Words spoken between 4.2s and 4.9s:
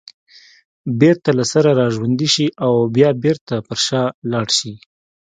لاړ شي